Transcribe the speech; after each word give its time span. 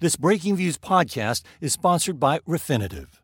This 0.00 0.16
Breakingviews 0.16 0.78
podcast 0.78 1.42
is 1.60 1.74
sponsored 1.74 2.18
by 2.18 2.38
Refinitiv. 2.48 3.20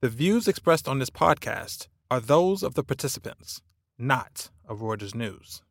The 0.00 0.08
views 0.08 0.46
expressed 0.46 0.86
on 0.86 1.00
this 1.00 1.10
podcast 1.10 1.88
are 2.08 2.20
those 2.20 2.62
of 2.62 2.74
the 2.74 2.84
participants, 2.84 3.62
not 3.98 4.52
of 4.68 4.78
Reuters 4.78 5.16
News. 5.16 5.62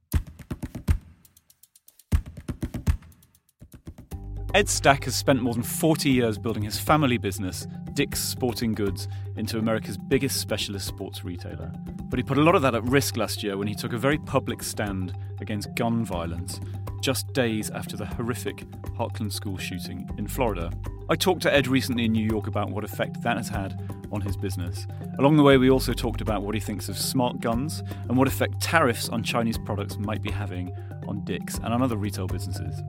Ed 4.53 4.67
Stack 4.67 5.05
has 5.05 5.15
spent 5.15 5.41
more 5.41 5.53
than 5.53 5.63
40 5.63 6.09
years 6.09 6.37
building 6.37 6.63
his 6.63 6.77
family 6.77 7.17
business, 7.17 7.65
Dick's 7.93 8.21
Sporting 8.21 8.73
Goods, 8.73 9.07
into 9.37 9.57
America's 9.57 9.97
biggest 9.97 10.41
specialist 10.41 10.85
sports 10.85 11.23
retailer. 11.23 11.71
But 12.09 12.19
he 12.19 12.23
put 12.23 12.37
a 12.37 12.43
lot 12.43 12.55
of 12.55 12.61
that 12.63 12.75
at 12.75 12.83
risk 12.83 13.15
last 13.15 13.43
year 13.43 13.55
when 13.55 13.69
he 13.69 13.75
took 13.75 13.93
a 13.93 13.97
very 13.97 14.17
public 14.17 14.61
stand 14.61 15.17
against 15.39 15.73
gun 15.75 16.03
violence 16.03 16.59
just 17.03 17.33
days 17.33 17.69
after 17.69 17.97
the 17.97 18.05
horrific 18.05 18.63
Parkland 18.95 19.33
school 19.33 19.57
shooting 19.57 20.09
in 20.17 20.25
Florida. 20.25 20.71
I 21.09 21.17
talked 21.17 21.41
to 21.41 21.53
Ed 21.53 21.67
recently 21.67 22.05
in 22.05 22.13
New 22.13 22.25
York 22.25 22.47
about 22.47 22.69
what 22.69 22.85
effect 22.85 23.21
that 23.23 23.35
has 23.35 23.49
had 23.49 23.77
on 24.13 24.21
his 24.21 24.37
business. 24.37 24.87
Along 25.19 25.35
the 25.35 25.43
way, 25.43 25.57
we 25.57 25.69
also 25.69 25.91
talked 25.91 26.21
about 26.21 26.43
what 26.43 26.55
he 26.55 26.61
thinks 26.61 26.87
of 26.87 26.97
smart 26.97 27.41
guns 27.41 27.83
and 28.07 28.15
what 28.15 28.29
effect 28.29 28.61
tariffs 28.61 29.09
on 29.09 29.21
Chinese 29.21 29.57
products 29.57 29.97
might 29.97 30.21
be 30.21 30.31
having 30.31 30.73
on 31.05 31.25
Dick's 31.25 31.57
and 31.57 31.73
on 31.73 31.81
other 31.81 31.97
retail 31.97 32.25
businesses. 32.25 32.81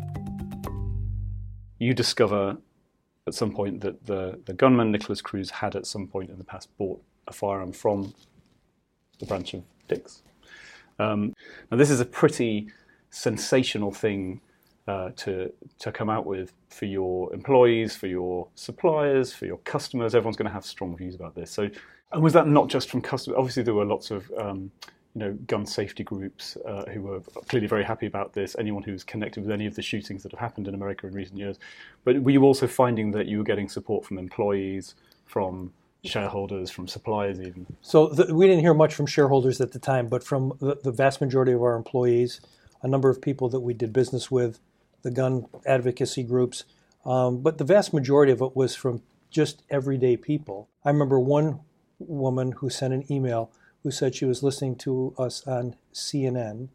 You 1.81 1.93
discover 1.93 2.57
at 3.27 3.35
some 3.35 3.53
point 3.53 3.81
that 3.81 4.07
the, 4.07 4.41
the 4.47 4.53
gunman 4.53 4.93
Nikolas 4.93 5.23
Cruz 5.23 5.51
had 5.51 5.75
at 5.75 5.87
some 5.87 6.07
point 6.07 6.31
in 6.31 6.39
the 6.39 6.45
past 6.45 6.69
bought 6.79 7.03
a 7.27 7.33
firearm 7.33 7.73
from 7.73 8.15
the 9.19 9.27
branch 9.27 9.55
of 9.55 9.65
Dick's. 9.89 10.23
Um, 11.01 11.35
now, 11.73 11.79
this 11.79 11.91
is 11.91 11.99
a 11.99 12.05
pretty 12.05 12.69
sensational 13.15 13.93
thing 13.93 14.41
uh, 14.89 15.11
to 15.17 15.51
to 15.79 15.93
come 15.93 16.11
out 16.11 16.27
with 16.27 16.53
for 16.69 16.85
your 16.85 17.33
employees, 17.33 17.97
for 17.97 18.07
your 18.07 18.49
suppliers, 18.55 19.33
for 19.33 19.47
your 19.47 19.59
customers. 19.59 20.15
Everyone's 20.15 20.37
going 20.37 20.49
to 20.49 20.53
have 20.53 20.67
strong 20.67 20.97
views 20.97 21.15
about 21.15 21.35
this. 21.35 21.51
So, 21.51 21.71
and 22.13 22.23
was 22.23 22.33
that 22.35 22.49
not 22.49 22.69
just 22.69 22.91
from 22.91 23.01
customers? 23.01 23.37
Obviously, 23.39 23.63
there 23.63 23.75
were 23.75 23.85
lots 23.85 24.11
of 24.11 24.31
um, 24.37 24.71
you 25.15 25.21
know 25.21 25.33
gun 25.47 25.65
safety 25.65 26.03
groups 26.03 26.59
uh, 26.67 26.85
who 26.93 27.03
were 27.03 27.21
clearly 27.49 27.69
very 27.69 27.85
happy 27.85 28.07
about 28.07 28.35
this. 28.35 28.57
Anyone 28.59 28.83
who's 28.83 29.05
connected 29.05 29.43
with 29.43 29.53
any 29.53 29.67
of 29.67 29.75
the 29.75 29.83
shootings 29.83 30.23
that 30.25 30.33
have 30.33 30.41
happened 30.41 30.69
in 30.69 30.75
America 30.75 31.07
in 31.07 31.15
recent 31.15 31.39
years. 31.39 31.59
But 32.05 32.21
were 32.23 32.33
you 32.33 32.43
also 32.43 32.67
finding 32.67 33.13
that 33.13 33.27
you 33.27 33.39
were 33.39 33.45
getting 33.45 33.69
support 33.69 34.05
from 34.05 34.19
employees, 34.19 34.97
from 35.25 35.73
shareholders, 36.05 36.71
from 36.71 36.89
suppliers, 36.89 37.41
even? 37.41 37.65
So 37.81 38.09
the, 38.09 38.35
we 38.35 38.47
didn't 38.47 38.61
hear 38.61 38.75
much 38.75 38.93
from 38.93 39.07
shareholders 39.07 39.61
at 39.61 39.73
the 39.73 39.79
time, 39.79 40.09
but 40.09 40.23
from 40.23 40.53
the, 40.61 40.77
the 40.83 40.93
vast 40.93 41.23
majority 41.23 41.53
of 41.53 41.63
our 41.63 41.77
employees 41.77 42.41
a 42.85 42.89
number 42.89 43.11
of 43.11 43.21
people 43.21 43.49
that 43.49 43.61
we 43.61 43.75
did 43.75 43.93
business 43.93 44.31
with, 44.31 44.61
the 45.03 45.11
gun 45.11 45.47
advocacy 45.67 46.23
groups, 46.23 46.65
um, 47.05 47.41
but 47.41 47.59
the 47.59 47.65
vast 47.65 47.93
majority 47.93 48.31
of 48.31 48.41
it 48.41 48.55
was 48.55 48.77
from 48.77 49.03
just 49.31 49.63
everyday 49.71 50.17
people. 50.17 50.69
I 50.85 50.91
remember 50.91 51.19
one 51.19 51.61
woman 51.99 52.53
who 52.53 52.71
sent 52.71 52.95
an 52.95 53.11
email 53.11 53.51
who 53.83 53.91
said 53.91 54.15
she 54.15 54.27
was 54.27 54.43
listening 54.43 54.77
to 54.77 55.15
us 55.19 55.47
on 55.47 55.77
CNN 55.93 56.69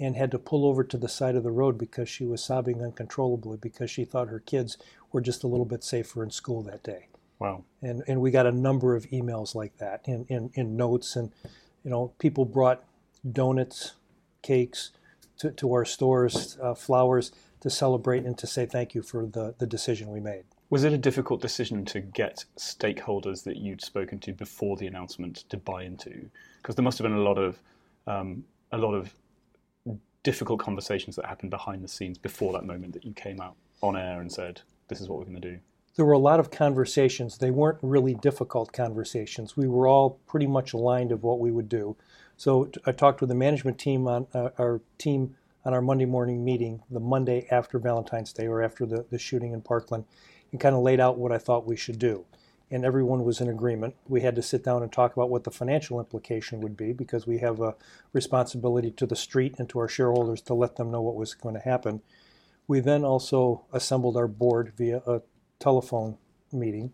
and 0.00 0.16
had 0.16 0.32
to 0.32 0.38
pull 0.38 0.66
over 0.66 0.82
to 0.82 0.98
the 0.98 1.08
side 1.08 1.36
of 1.36 1.44
the 1.44 1.50
road 1.50 1.78
because 1.78 2.08
she 2.08 2.24
was 2.24 2.42
sobbing 2.42 2.82
uncontrollably 2.82 3.56
because 3.56 3.90
she 3.90 4.04
thought 4.04 4.28
her 4.28 4.40
kids 4.40 4.76
were 5.12 5.20
just 5.20 5.44
a 5.44 5.46
little 5.46 5.64
bit 5.64 5.84
safer 5.84 6.22
in 6.22 6.30
school 6.30 6.62
that 6.62 6.82
day. 6.82 7.08
Wow. 7.38 7.64
And 7.80 8.02
and 8.08 8.20
we 8.20 8.30
got 8.30 8.46
a 8.46 8.52
number 8.52 8.96
of 8.96 9.06
emails 9.06 9.54
like 9.54 9.78
that 9.78 10.02
in, 10.04 10.24
in, 10.28 10.50
in 10.54 10.76
notes 10.76 11.14
and 11.14 11.32
you 11.84 11.90
know, 11.90 12.12
people 12.18 12.44
brought 12.44 12.82
donuts, 13.30 13.92
cakes, 14.42 14.90
to, 15.38 15.50
to 15.52 15.72
our 15.72 15.84
stores, 15.84 16.58
uh, 16.62 16.74
flowers, 16.74 17.32
to 17.60 17.70
celebrate 17.70 18.24
and 18.24 18.36
to 18.38 18.46
say 18.46 18.66
thank 18.66 18.94
you 18.94 19.02
for 19.02 19.26
the, 19.26 19.54
the 19.58 19.66
decision 19.66 20.10
we 20.10 20.20
made. 20.20 20.44
Was 20.70 20.84
it 20.84 20.92
a 20.92 20.98
difficult 20.98 21.40
decision 21.40 21.84
to 21.86 22.00
get 22.00 22.44
stakeholders 22.58 23.44
that 23.44 23.56
you'd 23.56 23.82
spoken 23.82 24.18
to 24.20 24.32
before 24.32 24.76
the 24.76 24.86
announcement 24.86 25.44
to 25.48 25.56
buy 25.56 25.84
into? 25.84 26.28
Because 26.60 26.74
there 26.74 26.82
must 26.82 26.98
have 26.98 27.04
been 27.04 27.16
a 27.16 27.22
lot 27.22 27.38
of 27.38 27.58
um, 28.06 28.44
a 28.72 28.78
lot 28.78 28.94
of 28.94 29.14
difficult 30.22 30.58
conversations 30.58 31.16
that 31.16 31.26
happened 31.26 31.50
behind 31.50 31.82
the 31.82 31.88
scenes 31.88 32.18
before 32.18 32.52
that 32.52 32.64
moment 32.64 32.92
that 32.92 33.04
you 33.04 33.12
came 33.12 33.40
out 33.40 33.54
on 33.82 33.96
air 33.96 34.20
and 34.20 34.32
said, 34.32 34.60
"This 34.88 35.00
is 35.00 35.08
what 35.08 35.18
we're 35.18 35.26
going 35.26 35.40
to 35.40 35.50
do." 35.52 35.58
There 35.96 36.04
were 36.04 36.12
a 36.12 36.18
lot 36.18 36.40
of 36.40 36.50
conversations. 36.50 37.38
They 37.38 37.52
weren't 37.52 37.78
really 37.80 38.14
difficult 38.14 38.72
conversations. 38.72 39.56
We 39.56 39.68
were 39.68 39.86
all 39.86 40.18
pretty 40.26 40.48
much 40.48 40.72
aligned 40.72 41.12
of 41.12 41.22
what 41.22 41.38
we 41.38 41.52
would 41.52 41.68
do. 41.68 41.96
So 42.36 42.70
I 42.84 42.90
talked 42.90 43.20
with 43.20 43.28
the 43.28 43.36
management 43.36 43.78
team 43.78 44.08
on 44.08 44.26
uh, 44.34 44.50
our 44.58 44.80
team 44.98 45.36
on 45.64 45.72
our 45.72 45.80
Monday 45.80 46.04
morning 46.04 46.44
meeting, 46.44 46.82
the 46.90 47.00
Monday 47.00 47.46
after 47.50 47.78
Valentine's 47.78 48.32
Day 48.32 48.46
or 48.46 48.60
after 48.60 48.84
the, 48.84 49.06
the 49.10 49.18
shooting 49.18 49.52
in 49.52 49.62
Parkland, 49.62 50.04
and 50.50 50.60
kind 50.60 50.74
of 50.74 50.82
laid 50.82 51.00
out 51.00 51.16
what 51.16 51.32
I 51.32 51.38
thought 51.38 51.66
we 51.66 51.76
should 51.76 51.98
do. 51.98 52.26
And 52.70 52.84
everyone 52.84 53.24
was 53.24 53.40
in 53.40 53.48
agreement. 53.48 53.94
We 54.08 54.22
had 54.22 54.34
to 54.34 54.42
sit 54.42 54.64
down 54.64 54.82
and 54.82 54.92
talk 54.92 55.14
about 55.14 55.30
what 55.30 55.44
the 55.44 55.50
financial 55.50 56.00
implication 56.00 56.60
would 56.60 56.76
be 56.76 56.92
because 56.92 57.26
we 57.26 57.38
have 57.38 57.60
a 57.60 57.76
responsibility 58.12 58.90
to 58.90 59.06
the 59.06 59.16
street 59.16 59.54
and 59.58 59.68
to 59.68 59.78
our 59.78 59.88
shareholders 59.88 60.40
to 60.42 60.54
let 60.54 60.76
them 60.76 60.90
know 60.90 61.00
what 61.00 61.14
was 61.14 61.34
going 61.34 61.54
to 61.54 61.60
happen. 61.60 62.02
We 62.66 62.80
then 62.80 63.04
also 63.04 63.64
assembled 63.72 64.16
our 64.16 64.28
board 64.28 64.72
via 64.76 65.02
a 65.06 65.22
telephone 65.58 66.16
meeting 66.52 66.92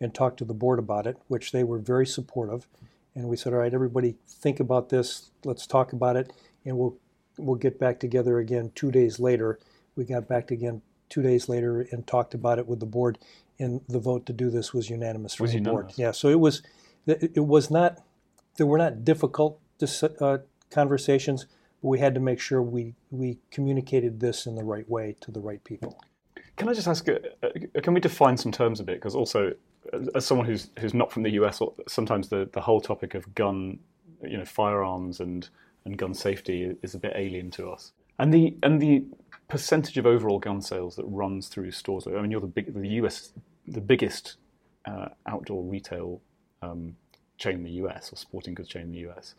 and 0.00 0.14
talked 0.14 0.38
to 0.38 0.44
the 0.44 0.54
board 0.54 0.78
about 0.78 1.06
it, 1.06 1.16
which 1.28 1.52
they 1.52 1.64
were 1.64 1.78
very 1.78 2.06
supportive 2.06 2.66
and 3.14 3.28
we 3.28 3.36
said, 3.36 3.52
all 3.52 3.60
right, 3.60 3.72
everybody, 3.72 4.16
think 4.26 4.60
about 4.60 4.88
this. 4.88 5.30
Let's 5.44 5.66
talk 5.66 5.92
about 5.92 6.16
it, 6.16 6.32
and 6.64 6.78
we'll 6.78 6.96
we'll 7.38 7.56
get 7.56 7.78
back 7.78 7.98
together 8.00 8.38
again 8.38 8.72
two 8.74 8.90
days 8.90 9.18
later. 9.20 9.58
We 9.96 10.04
got 10.04 10.28
back 10.28 10.50
again 10.50 10.82
two 11.08 11.22
days 11.22 11.48
later 11.48 11.86
and 11.90 12.06
talked 12.06 12.34
about 12.34 12.58
it 12.58 12.66
with 12.66 12.80
the 12.80 12.86
board, 12.86 13.18
and 13.58 13.82
the 13.88 13.98
vote 13.98 14.24
to 14.26 14.32
do 14.32 14.50
this 14.50 14.72
was 14.72 14.88
unanimous 14.88 15.34
from 15.34 15.44
was 15.44 15.52
the 15.52 15.58
unanimous. 15.58 15.82
board. 15.84 15.98
Yeah, 15.98 16.12
so 16.12 16.28
it 16.28 16.40
was 16.40 16.62
it 17.06 17.44
was 17.44 17.70
not 17.70 17.98
there 18.56 18.66
were 18.66 18.78
not 18.78 19.04
difficult 19.04 19.60
uh, 20.20 20.38
conversations, 20.70 21.46
but 21.82 21.88
we 21.88 21.98
had 21.98 22.14
to 22.14 22.20
make 22.20 22.40
sure 22.40 22.62
we 22.62 22.94
we 23.10 23.38
communicated 23.50 24.20
this 24.20 24.46
in 24.46 24.54
the 24.54 24.64
right 24.64 24.88
way 24.88 25.16
to 25.20 25.30
the 25.30 25.40
right 25.40 25.62
people. 25.64 26.00
Can 26.56 26.68
I 26.68 26.74
just 26.74 26.88
ask? 26.88 27.08
Uh, 27.08 27.18
uh 27.42 27.80
can 27.82 27.94
we 27.94 28.00
define 28.00 28.36
some 28.36 28.52
terms 28.52 28.80
a 28.80 28.84
bit? 28.84 28.96
Because 28.96 29.14
also 29.14 29.52
as 30.14 30.24
someone 30.24 30.46
who's 30.46 30.70
who's 30.78 30.94
not 30.94 31.12
from 31.12 31.22
the 31.22 31.30
US, 31.32 31.60
sometimes 31.88 32.28
the, 32.28 32.48
the 32.52 32.60
whole 32.60 32.80
topic 32.80 33.14
of 33.14 33.34
gun, 33.34 33.78
you 34.22 34.38
know, 34.38 34.44
firearms 34.44 35.20
and, 35.20 35.48
and 35.84 35.96
gun 35.96 36.14
safety 36.14 36.74
is 36.82 36.94
a 36.94 36.98
bit 36.98 37.12
alien 37.16 37.50
to 37.52 37.70
us. 37.70 37.92
And 38.18 38.32
the 38.32 38.56
and 38.62 38.80
the 38.80 39.04
percentage 39.48 39.98
of 39.98 40.06
overall 40.06 40.38
gun 40.38 40.62
sales 40.62 40.96
that 40.96 41.04
runs 41.04 41.48
through 41.48 41.72
stores. 41.72 42.06
I 42.06 42.10
mean, 42.10 42.30
you're 42.30 42.40
the 42.40 42.46
big 42.46 42.72
the 42.74 42.88
US 42.88 43.32
the 43.66 43.80
biggest 43.80 44.36
uh, 44.86 45.08
outdoor 45.26 45.62
retail 45.64 46.20
um, 46.62 46.96
chain 47.38 47.56
in 47.56 47.64
the 47.64 47.70
US 47.82 48.12
or 48.12 48.16
sporting 48.16 48.54
goods 48.54 48.68
chain 48.68 48.82
in 48.82 48.92
the 48.92 49.10
US. 49.10 49.34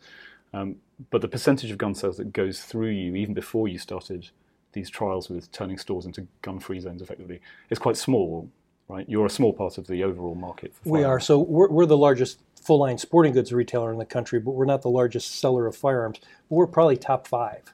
Um, 0.52 0.76
but 1.10 1.20
the 1.20 1.28
percentage 1.28 1.70
of 1.70 1.78
gun 1.78 1.94
sales 1.94 2.18
that 2.18 2.32
goes 2.32 2.60
through 2.60 2.90
you, 2.90 3.16
even 3.16 3.34
before 3.34 3.66
you 3.66 3.78
started 3.78 4.30
these 4.74 4.90
trials 4.90 5.30
with 5.30 5.50
turning 5.50 5.78
stores 5.78 6.04
into 6.04 6.26
gun-free 6.42 6.80
zones, 6.80 7.00
effectively, 7.00 7.40
is 7.70 7.78
quite 7.78 7.96
small 7.96 8.48
right? 8.88 9.08
You're 9.08 9.26
a 9.26 9.30
small 9.30 9.52
part 9.52 9.78
of 9.78 9.86
the 9.86 10.02
overall 10.04 10.34
market. 10.34 10.72
we 10.84 11.04
are. 11.04 11.20
So 11.20 11.38
we're, 11.38 11.68
we're 11.68 11.86
the 11.86 11.96
largest 11.96 12.40
full 12.60 12.78
line 12.78 12.98
sporting 12.98 13.32
goods 13.32 13.52
retailer 13.52 13.92
in 13.92 13.98
the 13.98 14.04
country, 14.04 14.38
but 14.40 14.52
we're 14.52 14.64
not 14.64 14.82
the 14.82 14.90
largest 14.90 15.38
seller 15.38 15.66
of 15.66 15.76
firearms. 15.76 16.18
But 16.48 16.56
we're 16.56 16.66
probably 16.66 16.96
top 16.96 17.26
five, 17.26 17.72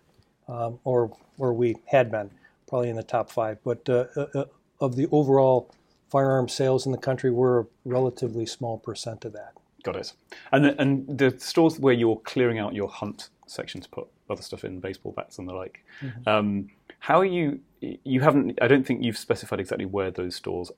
um, 0.49 0.79
or 0.85 1.17
or 1.39 1.53
we 1.53 1.77
had 1.87 2.11
been 2.11 2.31
probably 2.69 2.89
in 2.89 2.97
the 2.97 3.03
top 3.03 3.31
five. 3.31 3.59
But 3.65 3.89
uh, 3.89 4.07
uh, 4.17 4.27
uh, 4.35 4.45
of 4.81 4.97
the 4.97 5.09
overall 5.11 5.73
firearm 6.11 6.49
sales 6.49 6.87
in 6.87 6.93
the 6.93 6.99
country, 6.99 7.31
we're 7.31 7.61
a 7.61 7.67
relatively 7.85 8.47
small 8.47 8.79
percent 8.79 9.25
of 9.25 9.33
that. 9.33 9.53
Got 9.83 9.97
it. 9.97 10.13
And 10.53 10.65
the, 10.65 10.81
and 10.81 11.19
the 11.19 11.35
stores 11.39 11.79
where 11.79 11.95
you're 11.95 12.21
clearing 12.21 12.59
out 12.59 12.75
your 12.75 12.89
hunt 12.89 13.31
section 13.47 13.81
to 13.81 13.89
put 13.89 14.07
other 14.29 14.43
stuff 14.43 14.65
in, 14.65 14.79
baseball 14.79 15.13
bats 15.13 15.39
and 15.39 15.49
the 15.49 15.55
like. 15.55 15.83
Mm-hmm. 16.03 16.29
Um, 16.29 16.69
how 17.01 17.21
are 17.21 17.25
you? 17.25 17.61
You 17.81 18.21
haven't. 18.21 18.59
I 18.63 18.69
don't 18.69 18.87
think 18.87 19.03
you've 19.03 19.19
specified 19.19 19.61
exactly 19.61 19.87
where 19.87 20.11
those 20.11 20.37
stores 20.37 20.71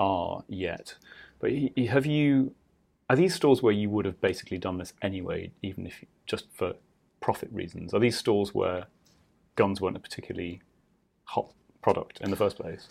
are 0.00 0.44
yet. 0.48 0.96
But 1.38 1.52
have 1.88 2.06
you? 2.06 2.54
Are 3.10 3.16
these 3.16 3.34
stores 3.34 3.62
where 3.62 3.72
you 3.72 3.88
would 3.88 4.04
have 4.04 4.20
basically 4.20 4.58
done 4.58 4.78
this 4.78 4.92
anyway, 5.00 5.52
even 5.62 5.86
if 5.86 6.04
just 6.26 6.46
for 6.52 6.74
profit 7.20 7.48
reasons? 7.52 7.94
Are 7.94 8.00
these 8.00 8.18
stores 8.18 8.54
where 8.54 8.86
guns 9.56 9.80
weren't 9.80 9.96
a 9.96 10.00
particularly 10.00 10.60
hot 11.24 11.52
product 11.82 12.20
in 12.20 12.30
the 12.30 12.36
first 12.36 12.56
place? 12.58 12.88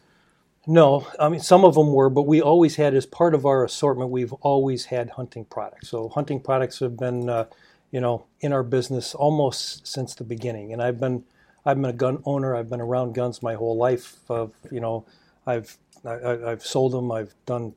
No, 0.68 1.08
I 1.20 1.30
mean 1.30 1.40
some 1.40 1.64
of 1.64 1.76
them 1.76 1.94
were, 1.94 2.10
but 2.10 2.24
we 2.24 2.42
always 2.42 2.76
had 2.76 2.94
as 2.94 3.06
part 3.06 3.34
of 3.34 3.46
our 3.46 3.64
assortment. 3.64 4.12
We've 4.12 4.34
always 4.34 4.86
had 4.86 5.12
hunting 5.12 5.46
products. 5.46 5.90
So 5.90 6.10
hunting 6.10 6.42
products 6.42 6.80
have 6.80 6.98
been, 6.98 7.30
uh, 7.30 7.46
you 7.92 8.02
know, 8.02 8.26
in 8.42 8.52
our 8.52 8.64
business 8.64 9.16
almost 9.16 9.88
since 9.88 10.14
the 10.14 10.26
beginning. 10.26 10.74
And 10.74 10.82
I've 10.82 11.00
been, 11.00 11.24
I've 11.68 11.76
been 11.76 11.90
a 11.90 11.94
gun 11.94 12.24
owner. 12.24 12.56
I've 12.56 12.70
been 12.70 12.80
around 12.80 13.14
guns 13.14 13.44
my 13.44 13.56
whole 13.56 13.76
life. 13.76 14.20
Of 14.30 14.54
you 14.72 14.80
know, 14.80 15.06
I've 15.46 15.78
I, 16.06 16.50
have 16.50 16.66
sold 16.66 16.94
them. 16.94 17.12
I've 17.12 17.36
done 17.46 17.74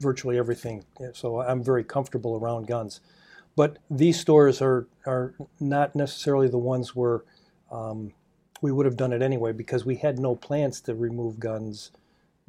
virtually 0.00 0.36
everything, 0.36 0.84
so 1.12 1.40
I'm 1.40 1.62
very 1.62 1.84
comfortable 1.84 2.34
around 2.34 2.66
guns. 2.66 3.00
But 3.54 3.78
these 3.88 4.18
stores 4.18 4.60
are 4.60 4.88
are 5.06 5.34
not 5.60 5.94
necessarily 5.94 6.48
the 6.48 6.58
ones 6.58 6.96
where 6.96 7.22
um, 7.70 8.12
we 8.62 8.72
would 8.72 8.84
have 8.84 8.96
done 8.96 9.12
it 9.12 9.22
anyway 9.22 9.52
because 9.52 9.84
we 9.86 9.94
had 9.94 10.18
no 10.18 10.34
plans 10.34 10.80
to 10.82 10.94
remove 10.96 11.38
guns 11.38 11.92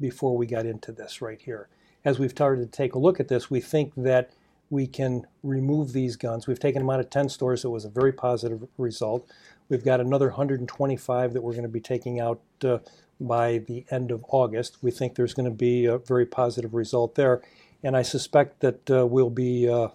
before 0.00 0.36
we 0.36 0.46
got 0.46 0.66
into 0.66 0.90
this 0.90 1.22
right 1.22 1.40
here. 1.40 1.68
As 2.04 2.18
we've 2.18 2.32
started 2.32 2.60
to 2.60 2.76
take 2.76 2.96
a 2.96 2.98
look 2.98 3.20
at 3.20 3.28
this, 3.28 3.48
we 3.48 3.60
think 3.60 3.92
that 3.96 4.32
we 4.72 4.86
can 4.86 5.26
remove 5.42 5.92
these 5.92 6.16
guns. 6.16 6.46
We've 6.46 6.58
taken 6.58 6.80
them 6.80 6.88
out 6.88 6.98
of 6.98 7.10
10 7.10 7.28
stores. 7.28 7.62
It 7.62 7.68
was 7.68 7.84
a 7.84 7.90
very 7.90 8.10
positive 8.10 8.66
result. 8.78 9.30
We've 9.68 9.84
got 9.84 10.00
another 10.00 10.28
125 10.28 11.34
that 11.34 11.42
we're 11.42 11.52
going 11.52 11.62
to 11.64 11.68
be 11.68 11.78
taking 11.78 12.20
out 12.20 12.40
uh, 12.64 12.78
by 13.20 13.58
the 13.58 13.84
end 13.90 14.10
of 14.10 14.24
August. 14.28 14.78
We 14.80 14.90
think 14.90 15.14
there's 15.14 15.34
going 15.34 15.44
to 15.44 15.54
be 15.54 15.84
a 15.84 15.98
very 15.98 16.24
positive 16.24 16.72
result 16.72 17.16
there, 17.16 17.42
and 17.82 17.94
I 17.94 18.00
suspect 18.00 18.60
that 18.60 18.90
uh, 18.90 19.06
we'll 19.06 19.28
be 19.28 19.68
uh, 19.68 19.88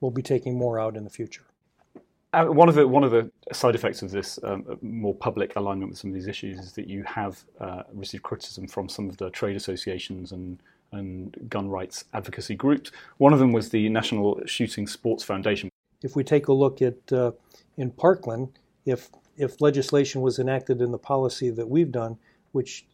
we'll 0.00 0.10
be 0.10 0.22
taking 0.22 0.56
more 0.56 0.80
out 0.80 0.96
in 0.96 1.04
the 1.04 1.10
future. 1.10 1.42
Uh, 2.32 2.46
one 2.46 2.70
of 2.70 2.74
the 2.74 2.88
one 2.88 3.04
of 3.04 3.10
the 3.10 3.30
side 3.52 3.74
effects 3.74 4.00
of 4.00 4.10
this 4.10 4.38
um, 4.44 4.78
more 4.80 5.14
public 5.14 5.56
alignment 5.56 5.90
with 5.90 5.98
some 5.98 6.08
of 6.08 6.14
these 6.14 6.26
issues 6.26 6.58
is 6.58 6.72
that 6.72 6.88
you 6.88 7.04
have 7.04 7.44
uh, 7.60 7.82
received 7.92 8.22
criticism 8.22 8.66
from 8.66 8.88
some 8.88 9.10
of 9.10 9.18
the 9.18 9.28
trade 9.28 9.56
associations 9.56 10.32
and 10.32 10.58
and 10.92 11.48
gun 11.48 11.68
rights 11.68 12.04
advocacy 12.12 12.54
groups. 12.54 12.90
One 13.18 13.32
of 13.32 13.38
them 13.38 13.52
was 13.52 13.70
the 13.70 13.88
National 13.88 14.40
Shooting 14.46 14.86
Sports 14.86 15.24
Foundation. 15.24 15.70
If 16.02 16.14
we 16.16 16.24
take 16.24 16.48
a 16.48 16.52
look 16.52 16.82
at 16.82 17.12
uh, 17.12 17.32
in 17.76 17.90
Parkland, 17.90 18.58
if 18.84 19.10
if 19.36 19.60
legislation 19.60 20.20
was 20.20 20.38
enacted 20.38 20.80
in 20.80 20.92
the 20.92 20.98
policy 20.98 21.48
that 21.50 21.68
we've 21.68 21.90
done, 21.90 22.18
which 22.52 22.84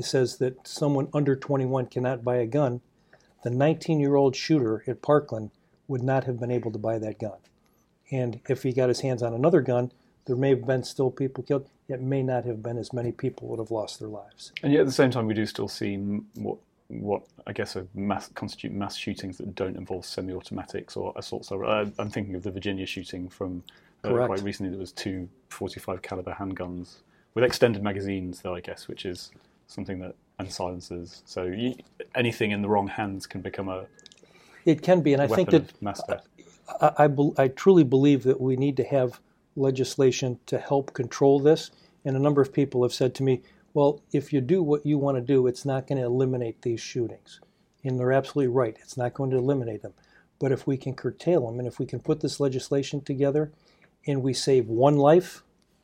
says 0.00 0.38
that 0.38 0.66
someone 0.66 1.08
under 1.12 1.34
21 1.34 1.86
cannot 1.86 2.24
buy 2.24 2.36
a 2.36 2.46
gun, 2.46 2.80
the 3.42 3.50
19-year-old 3.50 4.36
shooter 4.36 4.84
at 4.86 5.02
Parkland 5.02 5.50
would 5.88 6.02
not 6.02 6.24
have 6.24 6.38
been 6.38 6.50
able 6.50 6.70
to 6.70 6.78
buy 6.78 6.98
that 6.98 7.18
gun. 7.18 7.38
And 8.10 8.40
if 8.48 8.62
he 8.62 8.72
got 8.72 8.88
his 8.88 9.00
hands 9.00 9.22
on 9.22 9.34
another 9.34 9.60
gun, 9.60 9.92
there 10.26 10.36
may 10.36 10.50
have 10.50 10.66
been 10.66 10.84
still 10.84 11.10
people 11.10 11.42
killed. 11.42 11.68
It 11.88 12.00
may 12.00 12.22
not 12.22 12.44
have 12.44 12.62
been 12.62 12.78
as 12.78 12.92
many 12.92 13.12
people 13.12 13.48
would 13.48 13.58
have 13.58 13.70
lost 13.70 13.98
their 13.98 14.08
lives. 14.08 14.52
And 14.62 14.72
yet, 14.72 14.80
at 14.80 14.86
the 14.86 14.92
same 14.92 15.10
time, 15.10 15.26
we 15.26 15.34
do 15.34 15.44
still 15.44 15.68
see 15.68 15.96
what 15.96 16.58
what 17.00 17.22
I 17.46 17.52
guess 17.52 17.76
are 17.76 17.86
mass, 17.94 18.28
constitute 18.34 18.72
mass 18.72 18.96
shootings 18.96 19.38
that 19.38 19.54
don't 19.54 19.76
involve 19.76 20.04
semi-automatics 20.04 20.96
or 20.96 21.12
assaults. 21.16 21.50
Uh, 21.50 21.86
I'm 21.98 22.10
thinking 22.10 22.34
of 22.34 22.42
the 22.42 22.50
Virginia 22.50 22.86
shooting 22.86 23.28
from 23.28 23.62
uh, 24.04 24.26
quite 24.26 24.42
recently. 24.42 24.70
There 24.70 24.80
was 24.80 24.92
two 24.92 25.28
45 25.48 26.02
caliber 26.02 26.32
handguns 26.32 26.96
with 27.34 27.44
extended 27.44 27.82
magazines, 27.82 28.40
though 28.40 28.54
I 28.54 28.60
guess, 28.60 28.88
which 28.88 29.04
is 29.04 29.30
something 29.66 29.98
that 30.00 30.14
and 30.38 30.52
silencers. 30.52 31.22
So 31.26 31.44
you, 31.44 31.76
anything 32.14 32.50
in 32.50 32.62
the 32.62 32.68
wrong 32.68 32.88
hands 32.88 33.26
can 33.26 33.40
become 33.40 33.68
a. 33.68 33.86
It 34.64 34.82
can 34.82 35.02
be, 35.02 35.12
and 35.12 35.22
I 35.22 35.26
think 35.26 35.50
that. 35.50 36.24
I, 36.80 37.04
I, 37.04 37.08
I, 37.36 37.48
truly 37.48 37.84
believe 37.84 38.22
that 38.22 38.40
we 38.40 38.56
need 38.56 38.76
to 38.78 38.84
have 38.84 39.20
legislation 39.54 40.38
to 40.46 40.58
help 40.58 40.94
control 40.94 41.38
this. 41.38 41.70
And 42.06 42.16
a 42.16 42.18
number 42.18 42.40
of 42.40 42.52
people 42.52 42.82
have 42.82 42.92
said 42.92 43.14
to 43.16 43.22
me, 43.22 43.42
well, 43.74 44.00
if 44.12 44.32
you 44.32 44.40
do 44.40 44.62
what 44.62 44.86
you 44.86 44.96
want 44.98 45.16
to 45.16 45.20
do, 45.20 45.46
it's 45.46 45.64
not 45.64 45.86
going 45.86 45.98
to 45.98 46.04
eliminate 46.04 46.62
these 46.62 46.80
shootings. 46.80 47.40
And 47.82 47.98
they're 47.98 48.12
absolutely 48.12 48.54
right. 48.54 48.76
It's 48.80 48.96
not 48.96 49.14
going 49.14 49.30
to 49.30 49.36
eliminate 49.36 49.82
them. 49.82 49.92
But 50.38 50.52
if 50.52 50.66
we 50.66 50.76
can 50.76 50.94
curtail 50.94 51.46
them 51.46 51.58
and 51.58 51.68
if 51.68 51.78
we 51.78 51.86
can 51.86 52.00
put 52.00 52.20
this 52.20 52.40
legislation 52.40 53.00
together 53.00 53.52
and 54.06 54.22
we 54.22 54.32
save 54.32 54.68
one 54.68 54.96
life, 54.96 55.42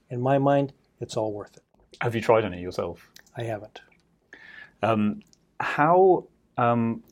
in 0.09 0.21
my 0.21 0.39
mind, 0.39 0.73
it's 1.01 1.17
all 1.17 1.33
worth 1.33 1.57
it. 1.57 1.63
Have 2.01 2.15
you 2.15 2.21
tried 2.21 2.45
any 2.45 2.61
yourself? 2.61 3.11
I 3.37 3.43
haven't. 3.43 3.81
Um, 4.83 5.21
how, 5.59 6.27
um, 6.57 7.03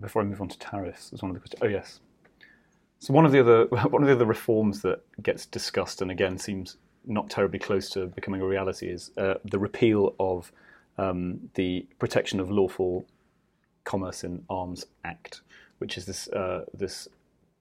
before 0.00 0.22
I 0.22 0.24
move 0.24 0.40
on 0.40 0.48
to 0.48 0.58
tariffs, 0.58 1.12
is 1.12 1.22
one 1.22 1.30
of 1.30 1.34
the 1.34 1.40
questions. 1.40 1.62
Oh, 1.62 1.68
yes. 1.68 2.00
So 3.00 3.14
one 3.14 3.24
of 3.24 3.32
the 3.32 3.40
other 3.40 3.64
one 3.88 4.02
of 4.02 4.08
the 4.08 4.14
other 4.14 4.26
reforms 4.26 4.82
that 4.82 5.02
gets 5.22 5.46
discussed 5.46 6.02
and 6.02 6.10
again 6.10 6.38
seems 6.38 6.76
not 7.10 7.28
terribly 7.28 7.58
close 7.58 7.90
to 7.90 8.06
becoming 8.06 8.40
a 8.40 8.46
reality 8.46 8.88
is 8.88 9.10
uh, 9.18 9.34
the 9.44 9.58
repeal 9.58 10.14
of 10.18 10.52
um, 10.96 11.50
the 11.54 11.86
Protection 11.98 12.40
of 12.40 12.50
Lawful 12.50 13.04
Commerce 13.84 14.24
in 14.24 14.44
Arms 14.48 14.86
Act, 15.04 15.42
which 15.78 15.98
is 15.98 16.06
this 16.06 16.28
uh, 16.28 16.64
this 16.72 17.08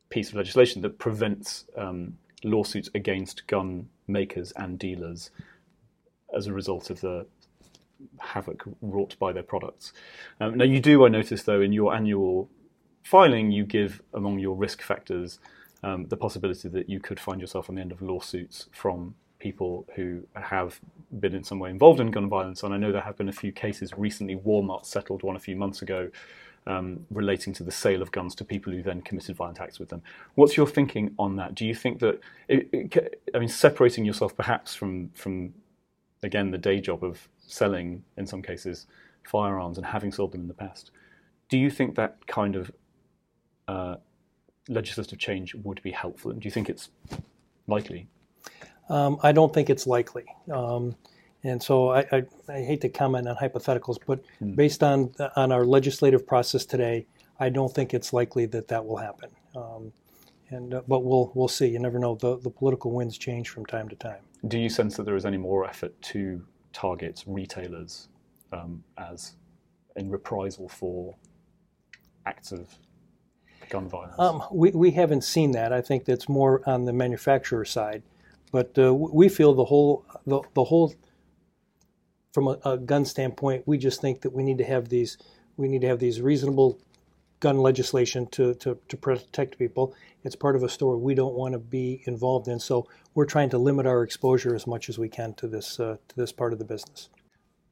piece 0.09 0.29
of 0.29 0.35
legislation 0.35 0.81
that 0.81 0.99
prevents 0.99 1.65
um, 1.75 2.17
lawsuits 2.43 2.89
against 2.93 3.45
gun 3.47 3.89
makers 4.07 4.51
and 4.55 4.79
dealers 4.79 5.31
as 6.35 6.47
a 6.47 6.53
result 6.53 6.89
of 6.89 7.01
the 7.01 7.25
havoc 8.19 8.63
wrought 8.81 9.15
by 9.19 9.33
their 9.33 9.43
products. 9.43 9.93
Um, 10.39 10.57
now, 10.57 10.65
you 10.65 10.79
do, 10.79 11.05
I 11.05 11.09
notice, 11.09 11.43
though, 11.43 11.61
in 11.61 11.73
your 11.73 11.93
annual 11.93 12.49
filing, 13.03 13.51
you 13.51 13.65
give 13.65 14.01
among 14.13 14.39
your 14.39 14.55
risk 14.55 14.81
factors 14.81 15.39
um, 15.83 16.07
the 16.07 16.17
possibility 16.17 16.69
that 16.69 16.89
you 16.89 16.99
could 16.99 17.19
find 17.19 17.41
yourself 17.41 17.69
on 17.69 17.75
the 17.75 17.81
end 17.81 17.91
of 17.91 18.01
lawsuits 18.01 18.67
from 18.71 19.15
people 19.39 19.85
who 19.95 20.21
have 20.35 20.79
been 21.19 21.33
in 21.33 21.43
some 21.43 21.59
way 21.59 21.69
involved 21.69 21.99
in 21.99 22.11
gun 22.11 22.29
violence. 22.29 22.63
And 22.63 22.73
I 22.73 22.77
know 22.77 22.91
there 22.91 23.01
have 23.01 23.17
been 23.17 23.29
a 23.29 23.33
few 23.33 23.51
cases 23.51 23.93
recently. 23.97 24.35
Walmart 24.35 24.85
settled 24.85 25.23
one 25.23 25.35
a 25.35 25.39
few 25.39 25.55
months 25.55 25.81
ago 25.81 26.11
um, 26.67 27.05
relating 27.09 27.53
to 27.53 27.63
the 27.63 27.71
sale 27.71 28.01
of 28.01 28.11
guns 28.11 28.35
to 28.35 28.45
people 28.45 28.71
who 28.71 28.83
then 28.83 29.01
committed 29.01 29.35
violent 29.35 29.59
acts 29.59 29.79
with 29.79 29.89
them. 29.89 30.01
What's 30.35 30.57
your 30.57 30.67
thinking 30.67 31.15
on 31.17 31.37
that? 31.37 31.55
Do 31.55 31.65
you 31.65 31.73
think 31.73 31.99
that, 31.99 32.19
it, 32.47 32.69
it, 32.71 33.21
I 33.33 33.39
mean, 33.39 33.49
separating 33.49 34.05
yourself 34.05 34.35
perhaps 34.35 34.75
from, 34.75 35.09
from, 35.15 35.53
again, 36.21 36.51
the 36.51 36.57
day 36.57 36.79
job 36.79 37.03
of 37.03 37.27
selling, 37.39 38.03
in 38.17 38.27
some 38.27 38.41
cases, 38.41 38.85
firearms 39.23 39.77
and 39.77 39.85
having 39.85 40.11
sold 40.11 40.33
them 40.33 40.41
in 40.41 40.47
the 40.47 40.53
past, 40.53 40.91
do 41.47 41.57
you 41.57 41.71
think 41.71 41.95
that 41.95 42.27
kind 42.27 42.55
of 42.55 42.71
uh, 43.67 43.95
legislative 44.67 45.17
change 45.17 45.55
would 45.55 45.81
be 45.81 45.91
helpful? 45.91 46.29
And 46.29 46.41
do 46.41 46.45
you 46.45 46.51
think 46.51 46.69
it's 46.69 46.89
likely? 47.67 48.07
Um, 48.89 49.19
I 49.21 49.31
don't 49.31 49.53
think 49.53 49.69
it's 49.69 49.85
likely. 49.85 50.25
Um, 50.51 50.95
and 51.43 51.61
so 51.61 51.89
I, 51.89 51.99
I, 52.11 52.23
I, 52.49 52.61
hate 52.63 52.81
to 52.81 52.89
comment 52.89 53.27
on 53.27 53.35
hypotheticals, 53.37 53.97
but 54.05 54.21
hmm. 54.39 54.55
based 54.55 54.83
on 54.83 55.13
on 55.35 55.51
our 55.51 55.63
legislative 55.63 56.27
process 56.27 56.65
today, 56.65 57.05
I 57.39 57.49
don't 57.49 57.73
think 57.73 57.93
it's 57.93 58.11
likely 58.11 58.45
that 58.47 58.67
that 58.67 58.85
will 58.85 58.97
happen. 58.97 59.29
Um, 59.55 59.93
and 60.49 60.73
uh, 60.73 60.81
but 60.87 61.03
we'll 61.03 61.31
we'll 61.35 61.47
see. 61.47 61.67
You 61.67 61.79
never 61.79 61.99
know. 61.99 62.15
The 62.15 62.37
the 62.37 62.49
political 62.49 62.91
winds 62.91 63.17
change 63.17 63.49
from 63.49 63.65
time 63.65 63.87
to 63.89 63.95
time. 63.95 64.21
Do 64.47 64.57
you 64.57 64.69
sense 64.69 64.97
that 64.97 65.03
there 65.03 65.15
is 65.15 65.25
any 65.25 65.37
more 65.37 65.65
effort 65.65 65.99
to 66.01 66.43
target 66.73 67.23
retailers 67.27 68.07
um, 68.51 68.83
as 68.97 69.33
in 69.95 70.09
reprisal 70.09 70.69
for 70.69 71.15
acts 72.25 72.51
of 72.51 72.73
gun 73.69 73.87
violence? 73.87 74.15
Um, 74.17 74.43
we, 74.51 74.71
we 74.71 74.91
haven't 74.91 75.23
seen 75.23 75.51
that. 75.51 75.73
I 75.73 75.81
think 75.81 76.05
that's 76.05 76.29
more 76.29 76.61
on 76.65 76.85
the 76.85 76.93
manufacturer 76.93 77.65
side. 77.65 78.01
But 78.51 78.77
uh, 78.77 78.93
we 78.93 79.29
feel 79.29 79.53
the 79.53 79.65
whole 79.65 80.05
the, 80.25 80.41
the 80.53 80.63
whole 80.63 80.93
from 82.33 82.47
a, 82.47 82.57
a, 82.65 82.77
gun 82.77 83.05
standpoint, 83.05 83.63
we 83.65 83.77
just 83.77 84.01
think 84.01 84.21
that 84.21 84.31
we 84.31 84.43
need 84.43 84.57
to 84.59 84.63
have 84.63 84.89
these 84.89 85.17
we 85.57 85.67
need 85.67 85.81
to 85.81 85.87
have 85.87 85.99
these 85.99 86.21
reasonable 86.21 86.79
gun 87.39 87.57
legislation 87.57 88.27
to, 88.27 88.53
to, 88.55 88.77
to 88.87 88.97
protect 88.97 89.57
people. 89.57 89.95
It's 90.23 90.35
part 90.35 90.55
of 90.55 90.63
a 90.63 90.69
story 90.69 90.97
we 90.97 91.15
don't 91.15 91.35
want 91.35 91.53
to 91.53 91.59
be 91.59 92.03
involved 92.05 92.47
in, 92.47 92.59
so 92.59 92.87
we're 93.13 93.25
trying 93.25 93.49
to 93.51 93.57
limit 93.57 93.85
our 93.85 94.03
exposure 94.03 94.53
as 94.55 94.67
much 94.67 94.89
as 94.89 94.99
we 94.99 95.09
can 95.09 95.33
to 95.35 95.47
this 95.47 95.79
uh, 95.79 95.97
to 96.07 96.15
this 96.15 96.31
part 96.31 96.53
of 96.53 96.59
the 96.59 96.65
business. 96.65 97.09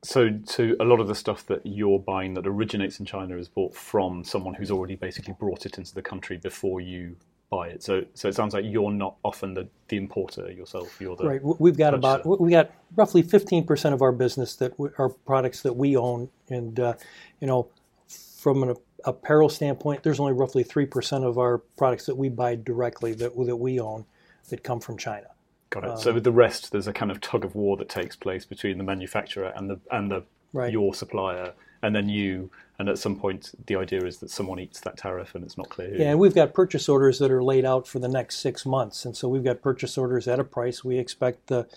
So, 0.03 0.29
to 0.29 0.75
a 0.79 0.85
lot 0.85 0.99
of 0.99 1.07
the 1.07 1.15
stuff 1.15 1.45
that 1.47 1.65
you're 1.65 1.99
buying 1.99 2.35
that 2.35 2.45
originates 2.45 2.99
in 2.99 3.05
China 3.05 3.35
is 3.35 3.49
bought 3.49 3.75
from 3.75 4.23
someone 4.23 4.53
who's 4.53 4.71
already 4.71 4.95
basically 4.95 5.35
brought 5.37 5.65
it 5.65 5.77
into 5.77 5.93
the 5.93 6.03
country 6.03 6.37
before 6.37 6.79
you 6.79 7.17
buy 7.49 7.69
it. 7.69 7.83
So, 7.83 8.03
so 8.13 8.27
it 8.27 8.35
sounds 8.35 8.53
like 8.53 8.65
you're 8.67 8.91
not 8.91 9.15
often 9.23 9.53
the, 9.53 9.67
the 9.87 9.97
importer 9.97 10.51
yourself. 10.51 10.99
You're 10.99 11.15
the 11.15 11.27
right. 11.27 11.41
We've 11.43 11.77
got 11.77 11.93
purchaser. 11.93 12.21
about 12.21 12.41
we 12.41 12.51
got 12.51 12.71
roughly 12.95 13.23
15% 13.23 13.93
of 13.93 14.01
our 14.01 14.11
business 14.11 14.55
that 14.57 14.73
are 14.97 15.09
products 15.09 15.61
that 15.61 15.73
we 15.73 15.95
own, 15.95 16.29
and 16.49 16.79
uh, 16.79 16.93
you 17.39 17.47
know, 17.47 17.69
from 18.07 18.63
an 18.63 18.75
apparel 19.05 19.49
standpoint, 19.49 20.03
there's 20.03 20.19
only 20.19 20.33
roughly 20.33 20.63
three 20.63 20.85
percent 20.85 21.23
of 21.23 21.37
our 21.37 21.59
products 21.77 22.05
that 22.05 22.15
we 22.15 22.29
buy 22.29 22.55
directly 22.55 23.13
that 23.13 23.35
that 23.45 23.57
we 23.57 23.79
own 23.79 24.05
that 24.49 24.63
come 24.63 24.79
from 24.79 24.97
China. 24.97 25.27
Got 25.69 25.83
it. 25.83 25.89
Um, 25.91 25.99
so 25.99 26.13
with 26.13 26.23
the 26.23 26.31
rest, 26.31 26.71
there's 26.71 26.87
a 26.87 26.93
kind 26.93 27.11
of 27.11 27.19
tug 27.21 27.43
of 27.43 27.55
war 27.55 27.77
that 27.77 27.89
takes 27.89 28.15
place 28.15 28.45
between 28.45 28.77
the 28.77 28.83
manufacturer 28.83 29.51
and 29.55 29.69
the 29.69 29.79
and 29.91 30.11
the 30.11 30.23
right. 30.53 30.71
your 30.71 30.93
supplier, 30.93 31.53
and 31.81 31.95
then 31.95 32.09
you 32.09 32.49
and 32.79 32.89
at 32.89 32.97
some 32.97 33.15
point 33.15 33.51
the 33.65 33.75
idea 33.75 34.03
is 34.05 34.17
that 34.19 34.29
someone 34.29 34.59
eats 34.59 34.79
that 34.81 34.97
tariff 34.97 35.33
and 35.35 35.43
it's 35.43 35.57
not 35.57 35.69
clear. 35.69 35.95
Yeah, 35.95 36.15
we've 36.15 36.35
got 36.35 36.53
purchase 36.53 36.87
orders 36.87 37.19
that 37.19 37.31
are 37.31 37.43
laid 37.43 37.65
out 37.65 37.87
for 37.87 37.99
the 37.99 38.07
next 38.07 38.37
six 38.37 38.65
months, 38.65 39.05
and 39.05 39.15
so 39.15 39.27
we've 39.27 39.43
got 39.43 39.61
purchase 39.61 39.97
orders 39.97 40.27
at 40.27 40.39
a 40.39 40.43
price. 40.43 40.83
We 40.83 40.97
expect 40.97 41.47
the 41.47 41.67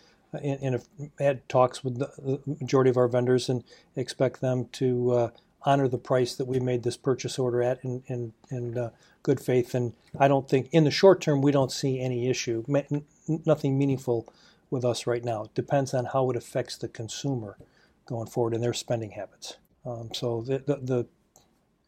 in 0.42 0.80
had 1.18 1.48
talks 1.48 1.82
with 1.82 1.98
the 1.98 2.40
majority 2.46 2.90
of 2.90 2.96
our 2.96 3.08
vendors 3.08 3.48
and 3.48 3.64
expect 3.96 4.40
them 4.40 4.68
to 4.72 5.10
uh, 5.10 5.30
honor 5.62 5.88
the 5.88 5.98
price 5.98 6.34
that 6.36 6.46
we 6.46 6.60
made 6.60 6.82
this 6.82 6.96
purchase 6.96 7.38
order 7.38 7.62
at 7.62 7.82
in 7.84 8.02
in, 8.06 8.32
in 8.50 8.78
uh, 8.78 8.90
good 9.22 9.40
faith. 9.40 9.74
And 9.74 9.92
I 10.18 10.28
don't 10.28 10.48
think 10.48 10.68
in 10.72 10.84
the 10.84 10.90
short 10.90 11.20
term 11.20 11.42
we 11.42 11.52
don't 11.52 11.72
see 11.72 12.00
any 12.00 12.28
issue, 12.28 12.64
nothing 13.28 13.78
meaningful 13.78 14.32
with 14.70 14.84
us 14.84 15.06
right 15.06 15.24
now. 15.24 15.44
It 15.44 15.54
depends 15.54 15.92
on 15.94 16.06
how 16.06 16.30
it 16.30 16.36
affects 16.36 16.76
the 16.76 16.88
consumer 16.88 17.56
going 18.06 18.28
forward 18.28 18.54
and 18.54 18.62
their 18.62 18.72
spending 18.72 19.12
habits. 19.12 19.56
Um, 19.84 20.10
so 20.12 20.42
the, 20.42 20.58
the, 20.58 20.76
the, 20.76 21.06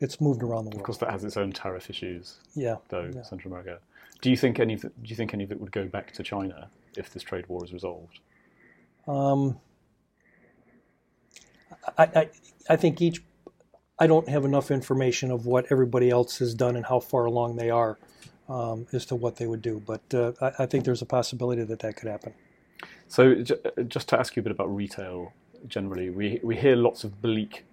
it's 0.00 0.20
moved 0.20 0.42
around 0.42 0.64
the 0.64 0.70
world. 0.70 0.80
Of 0.80 0.82
course, 0.82 0.98
that 0.98 1.10
has 1.10 1.24
its 1.24 1.36
own 1.36 1.52
tariff 1.52 1.90
issues. 1.90 2.40
Yeah. 2.54 2.76
Though 2.88 3.10
yeah. 3.14 3.22
Central 3.22 3.52
America. 3.52 3.80
Do 4.20 4.30
you 4.30 4.36
think 4.36 4.60
any 4.60 4.74
of 4.74 4.84
it, 4.84 5.02
do 5.02 5.08
you 5.08 5.16
think 5.16 5.34
any 5.34 5.44
of 5.44 5.52
it 5.52 5.60
would 5.60 5.72
go 5.72 5.86
back 5.86 6.12
to 6.12 6.22
China 6.22 6.68
if 6.96 7.12
this 7.12 7.22
trade 7.22 7.46
war 7.48 7.64
is 7.64 7.72
resolved? 7.72 8.20
Um, 9.06 9.58
I, 11.98 12.04
I, 12.04 12.30
I 12.70 12.76
think 12.76 13.00
each 13.02 13.22
I 13.98 14.06
don't 14.06 14.28
have 14.28 14.44
enough 14.44 14.70
information 14.70 15.30
of 15.30 15.46
what 15.46 15.66
everybody 15.70 16.10
else 16.10 16.38
has 16.38 16.54
done 16.54 16.76
and 16.76 16.86
how 16.86 17.00
far 17.00 17.24
along 17.24 17.56
they 17.56 17.70
are 17.70 17.98
um, 18.48 18.86
as 18.92 19.06
to 19.06 19.14
what 19.14 19.36
they 19.36 19.46
would 19.46 19.62
do. 19.62 19.82
But 19.84 20.02
uh, 20.14 20.32
I, 20.40 20.64
I, 20.64 20.66
think 20.66 20.84
there's 20.84 21.02
a 21.02 21.06
possibility 21.06 21.62
that 21.62 21.78
that 21.80 21.96
could 21.96 22.08
happen. 22.08 22.34
So, 23.08 23.34
j- 23.36 23.56
just 23.86 24.08
to 24.08 24.18
ask 24.18 24.34
you 24.34 24.40
a 24.40 24.42
bit 24.42 24.52
about 24.52 24.74
retail 24.74 25.32
generally, 25.68 26.10
we 26.10 26.40
we 26.42 26.56
hear 26.56 26.74
lots 26.74 27.04
of 27.04 27.22
bleak 27.22 27.64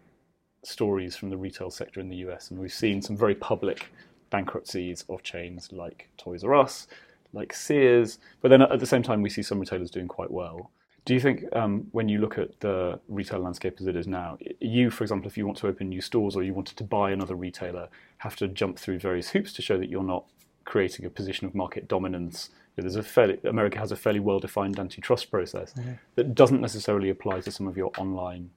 stories 0.63 1.15
from 1.15 1.29
the 1.29 1.37
retail 1.37 1.69
sector 1.69 1.99
in 1.99 2.09
the 2.09 2.17
US, 2.17 2.51
and 2.51 2.59
we've 2.59 2.73
seen 2.73 3.01
some 3.01 3.17
very 3.17 3.35
public 3.35 3.87
bankruptcies 4.29 5.05
of 5.09 5.23
chains 5.23 5.71
like 5.71 6.09
Toys 6.17 6.43
R 6.43 6.55
Us, 6.55 6.87
like 7.33 7.53
Sears, 7.53 8.19
but 8.41 8.49
then 8.49 8.61
at 8.61 8.79
the 8.79 8.85
same 8.85 9.03
time, 9.03 9.21
we 9.21 9.29
see 9.29 9.43
some 9.43 9.59
retailers 9.59 9.91
doing 9.91 10.07
quite 10.07 10.31
well. 10.31 10.71
Do 11.05 11.13
you 11.13 11.19
think 11.19 11.43
um, 11.55 11.87
when 11.91 12.09
you 12.09 12.19
look 12.19 12.37
at 12.37 12.59
the 12.59 12.99
retail 13.07 13.39
landscape 13.39 13.77
as 13.79 13.87
it 13.87 13.95
is 13.95 14.07
now, 14.07 14.37
you, 14.59 14.89
for 14.91 15.03
example, 15.03 15.27
if 15.27 15.37
you 15.37 15.45
want 15.45 15.57
to 15.59 15.67
open 15.67 15.89
new 15.89 16.01
stores 16.01 16.35
or 16.35 16.43
you 16.43 16.53
wanted 16.53 16.77
to 16.77 16.83
buy 16.83 17.11
another 17.11 17.35
retailer, 17.35 17.87
have 18.19 18.35
to 18.35 18.47
jump 18.47 18.77
through 18.77 18.99
various 18.99 19.29
hoops 19.29 19.53
to 19.53 19.61
show 19.61 19.77
that 19.77 19.89
you're 19.89 20.03
not 20.03 20.25
creating 20.65 21.05
a 21.05 21.09
position 21.09 21.47
of 21.47 21.55
market 21.55 21.87
dominance? 21.87 22.49
There's 22.75 22.95
a 22.95 23.03
fairly, 23.03 23.39
America 23.43 23.79
has 23.79 23.91
a 23.91 23.95
fairly 23.95 24.19
well-defined 24.19 24.79
antitrust 24.79 25.31
process 25.31 25.73
mm-hmm. 25.73 25.93
that 26.15 26.35
doesn't 26.35 26.61
necessarily 26.61 27.09
apply 27.09 27.41
to 27.41 27.51
some 27.51 27.67
of 27.67 27.75
your 27.75 27.91
online 27.97 28.51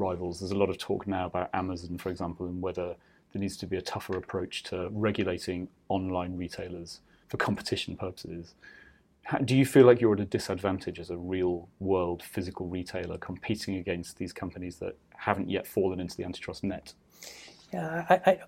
rivals. 0.00 0.40
There's 0.40 0.50
a 0.50 0.56
lot 0.56 0.70
of 0.70 0.78
talk 0.78 1.06
now 1.06 1.26
about 1.26 1.50
Amazon, 1.52 1.98
for 1.98 2.10
example, 2.10 2.46
and 2.46 2.60
whether 2.60 2.96
there 3.32 3.40
needs 3.40 3.56
to 3.58 3.66
be 3.66 3.76
a 3.76 3.82
tougher 3.82 4.16
approach 4.16 4.62
to 4.64 4.88
regulating 4.90 5.68
online 5.88 6.36
retailers 6.36 7.00
for 7.28 7.36
competition 7.36 7.96
purposes. 7.96 8.54
How, 9.22 9.38
do 9.38 9.56
you 9.56 9.64
feel 9.64 9.86
like 9.86 10.00
you're 10.00 10.14
at 10.14 10.20
a 10.20 10.24
disadvantage 10.24 10.98
as 10.98 11.10
a 11.10 11.16
real 11.16 11.68
world 11.78 12.22
physical 12.22 12.66
retailer 12.66 13.18
competing 13.18 13.76
against 13.76 14.16
these 14.16 14.32
companies 14.32 14.76
that 14.76 14.96
haven't 15.16 15.48
yet 15.48 15.66
fallen 15.66 16.00
into 16.00 16.16
the 16.16 16.24
antitrust 16.24 16.64
net? 16.64 16.94
Yeah, 17.72 18.04
I, 18.08 18.38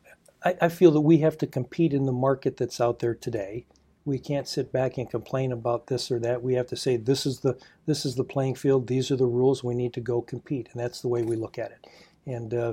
I, 0.45 0.57
I 0.63 0.69
feel 0.69 0.91
that 0.93 1.03
we 1.03 1.19
have 1.19 1.39
to 1.39 1.47
compete 1.47 1.93
in 1.93 2.07
the 2.07 2.13
market 2.13 2.57
that's 2.57 2.81
out 2.81 2.99
there 2.99 3.15
today. 3.15 3.67
We 4.05 4.19
can't 4.19 4.49
sit 4.49 4.73
back 4.73 4.99
and 4.99 5.09
complain 5.09 5.53
about 5.53 5.87
this 5.87 6.11
or 6.11 6.19
that. 6.21 6.43
We 6.43 6.55
have 6.55 6.67
to 6.69 6.77
say 6.77 6.97
this 6.97 7.25
is 7.25 7.41
the 7.41 7.57
this 7.87 8.05
is 8.05 8.17
the 8.17 8.25
playing 8.25 8.57
field. 8.57 8.87
These 8.87 9.11
are 9.11 9.17
the 9.17 9.27
rules. 9.27 9.63
We 9.63 9.75
need 9.75 9.93
to 9.95 10.01
go 10.01 10.21
compete, 10.23 10.69
and 10.73 10.81
that's 10.81 11.01
the 11.01 11.09
way 11.09 11.23
we 11.23 11.37
look 11.37 11.59
at 11.59 11.71
it. 11.71 11.87
And 12.27 12.55
uh, 12.55 12.73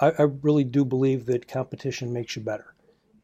I, 0.00 0.12
I 0.18 0.22
really 0.22 0.64
do 0.64 0.84
believe 0.84 1.26
that 1.26 1.48
competition 1.48 2.12
makes 2.12 2.36
you 2.36 2.42
better. 2.42 2.74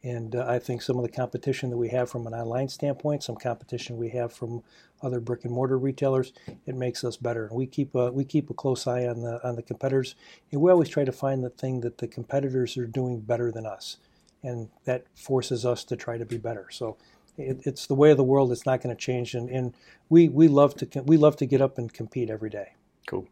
And 0.03 0.37
uh, 0.37 0.45
I 0.47 0.59
think 0.59 0.83
some 0.83 0.99
of 0.99 1.03
the 1.03 1.11
competition 1.11 1.71
that 1.71 1.79
we 1.79 1.89
have 1.89 2.11
from 2.11 2.27
an 2.27 2.35
online 2.35 2.69
standpoint, 2.69 3.23
some 3.23 3.37
competition 3.37 3.97
we 3.97 4.11
have 4.11 4.33
from 4.33 4.63
other 5.03 5.19
brick 5.19 5.45
and 5.45 5.53
mortar 5.53 5.79
retailers, 5.79 6.33
it 6.67 6.75
makes 6.75 7.05
us 7.05 7.17
better. 7.17 7.49
We 7.51 7.67
keep 7.67 7.95
a, 7.95 8.13
we 8.13 8.25
keep 8.25 8.51
a 8.51 8.55
close 8.55 8.87
eye 8.87 9.07
on 9.07 9.23
the 9.23 9.47
on 9.47 9.57
the 9.57 9.63
competitors, 9.63 10.15
and 10.53 10.61
we 10.61 10.71
always 10.71 10.89
try 10.89 11.05
to 11.05 11.13
find 11.13 11.43
the 11.43 11.51
thing 11.51 11.81
that 11.81 11.99
the 11.99 12.09
competitors 12.09 12.77
are 12.77 12.87
doing 12.87 13.21
better 13.21 13.51
than 13.51 13.65
us, 13.65 13.97
and 14.43 14.69
that 14.85 15.07
forces 15.15 15.65
us 15.65 15.85
to 15.85 15.97
try 15.97 16.19
to 16.19 16.27
be 16.27 16.37
better. 16.37 16.67
So. 16.71 16.97
It, 17.37 17.63
it's 17.65 17.87
the 17.87 17.95
way 17.95 18.11
of 18.11 18.17
the 18.17 18.25
world. 18.25 18.53
It's 18.53 18.67
not 18.67 18.81
going 18.83 18.95
to 18.95 19.01
change, 19.01 19.35
and, 19.35 19.49
and 19.51 19.75
we, 20.09 20.29
we 20.29 20.49
love 20.49 20.75
to 20.77 21.03
we 21.03 21.17
love 21.17 21.37
to 21.39 21.47
get 21.47 21.61
up 21.61 21.79
and 21.79 21.93
compete 21.93 22.31
every 22.31 22.51
day. 22.51 22.75
Cool. 23.07 23.27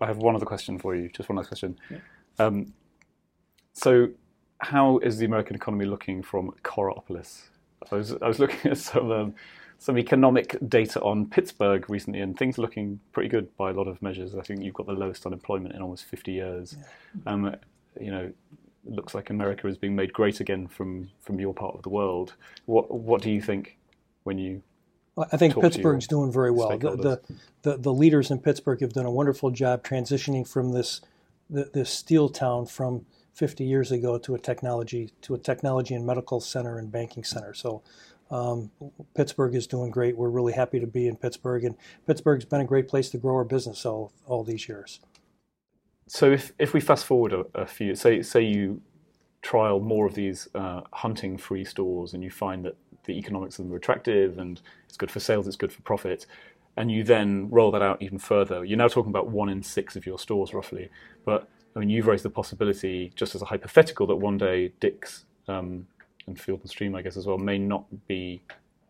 I 0.00 0.06
have 0.06 0.18
one 0.18 0.34
other 0.34 0.46
question 0.46 0.78
for 0.78 0.94
you. 0.94 1.08
Just 1.08 1.28
one 1.28 1.36
last 1.36 1.48
question. 1.48 1.78
Yeah. 1.90 1.98
Um, 2.38 2.72
so 3.72 4.08
how 4.58 4.98
is 4.98 5.18
the 5.18 5.26
American 5.26 5.56
economy 5.56 5.84
looking 5.84 6.22
from 6.22 6.52
Coraopolis? 6.62 7.42
I 7.92 7.96
was, 7.96 8.12
I 8.22 8.28
was 8.28 8.38
looking 8.38 8.70
at 8.70 8.78
some 8.78 9.10
um, 9.10 9.34
some 9.78 9.98
economic 9.98 10.56
data 10.68 11.00
on 11.02 11.26
Pittsburgh 11.26 11.88
recently, 11.90 12.20
and 12.20 12.38
things 12.38 12.58
are 12.58 12.62
looking 12.62 13.00
pretty 13.12 13.28
good 13.28 13.54
by 13.56 13.70
a 13.70 13.72
lot 13.74 13.86
of 13.86 14.00
measures. 14.00 14.34
I 14.34 14.40
think 14.40 14.62
you've 14.62 14.74
got 14.74 14.86
the 14.86 14.92
lowest 14.92 15.26
unemployment 15.26 15.74
in 15.74 15.82
almost 15.82 16.04
50 16.06 16.32
years. 16.32 16.76
Yeah. 16.78 17.32
Um, 17.32 17.56
you 18.00 18.10
know, 18.10 18.32
it 18.86 18.92
looks 18.92 19.14
like 19.14 19.30
America 19.30 19.66
is 19.66 19.78
being 19.78 19.96
made 19.96 20.12
great 20.12 20.40
again 20.40 20.66
from 20.66 21.10
from 21.20 21.40
your 21.40 21.54
part 21.54 21.74
of 21.74 21.82
the 21.82 21.88
world. 21.88 22.34
What 22.66 22.90
what 22.90 23.22
do 23.22 23.30
you 23.30 23.40
think 23.40 23.78
when 24.24 24.38
you? 24.38 24.62
I 25.16 25.36
think 25.36 25.54
Pittsburgh's 25.60 26.08
doing 26.08 26.32
very 26.32 26.50
well. 26.50 26.76
The, 26.76 26.96
the, 26.96 27.20
the 27.62 27.76
the 27.76 27.92
leaders 27.92 28.30
in 28.30 28.40
Pittsburgh 28.40 28.80
have 28.80 28.92
done 28.92 29.06
a 29.06 29.10
wonderful 29.10 29.50
job 29.50 29.84
transitioning 29.84 30.46
from 30.46 30.72
this 30.72 31.00
this 31.48 31.90
steel 31.90 32.28
town 32.28 32.66
from 32.66 33.06
50 33.34 33.64
years 33.64 33.92
ago 33.92 34.18
to 34.18 34.34
a 34.34 34.38
technology 34.38 35.12
to 35.22 35.34
a 35.34 35.38
technology 35.38 35.94
and 35.94 36.06
medical 36.06 36.40
center 36.40 36.78
and 36.78 36.90
banking 36.90 37.24
center. 37.24 37.54
So 37.54 37.82
um, 38.30 38.70
Pittsburgh 39.14 39.54
is 39.54 39.66
doing 39.66 39.90
great. 39.90 40.16
We're 40.16 40.30
really 40.30 40.52
happy 40.52 40.80
to 40.80 40.86
be 40.86 41.06
in 41.06 41.16
Pittsburgh, 41.16 41.64
and 41.64 41.76
Pittsburgh's 42.06 42.44
been 42.44 42.60
a 42.60 42.64
great 42.64 42.88
place 42.88 43.10
to 43.10 43.18
grow 43.18 43.36
our 43.36 43.44
business 43.44 43.84
all 43.86 44.12
all 44.26 44.42
these 44.42 44.68
years. 44.68 45.00
So 46.06 46.30
if 46.32 46.52
if 46.58 46.74
we 46.74 46.80
fast 46.80 47.06
forward 47.06 47.32
a, 47.32 47.44
a 47.54 47.66
few, 47.66 47.94
say 47.94 48.22
say 48.22 48.42
you 48.42 48.80
trial 49.42 49.80
more 49.80 50.06
of 50.06 50.14
these 50.14 50.48
uh, 50.54 50.82
hunting 50.92 51.36
free 51.36 51.64
stores, 51.64 52.14
and 52.14 52.22
you 52.22 52.30
find 52.30 52.64
that 52.64 52.76
the 53.04 53.18
economics 53.18 53.58
of 53.58 53.64
them 53.64 53.74
are 53.74 53.76
attractive 53.76 54.38
and 54.38 54.60
it's 54.86 54.96
good 54.96 55.10
for 55.10 55.20
sales, 55.20 55.46
it's 55.46 55.56
good 55.56 55.72
for 55.72 55.82
profit, 55.82 56.26
and 56.76 56.90
you 56.90 57.04
then 57.04 57.48
roll 57.50 57.70
that 57.70 57.82
out 57.82 58.00
even 58.00 58.18
further. 58.18 58.64
You're 58.64 58.78
now 58.78 58.88
talking 58.88 59.10
about 59.10 59.28
one 59.28 59.48
in 59.48 59.62
six 59.62 59.96
of 59.96 60.06
your 60.06 60.18
stores 60.18 60.54
roughly, 60.54 60.88
but 61.24 61.48
I 61.76 61.80
mean, 61.80 61.90
you've 61.90 62.06
raised 62.06 62.24
the 62.24 62.30
possibility, 62.30 63.12
just 63.16 63.34
as 63.34 63.42
a 63.42 63.46
hypothetical, 63.46 64.06
that 64.06 64.16
one 64.16 64.38
day 64.38 64.72
Dick's 64.80 65.24
um, 65.48 65.86
and 66.26 66.40
Field 66.40 66.60
and 66.60 66.70
Stream, 66.70 66.94
I 66.94 67.02
guess, 67.02 67.16
as 67.16 67.26
well, 67.26 67.38
may 67.38 67.58
not 67.58 67.84
be 68.06 68.42